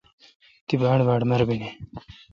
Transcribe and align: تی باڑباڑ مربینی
تی 0.67 0.75
باڑباڑ 0.81 1.21
مربینی 1.29 1.69